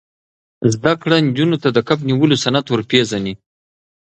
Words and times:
زده 0.73 0.93
کړه 1.01 1.15
نجونو 1.27 1.55
ته 1.63 1.69
د 1.75 1.79
کب 1.87 1.99
نیولو 2.09 2.35
صنعت 2.43 2.65
ور 2.69 2.81
پېژني. 2.89 3.33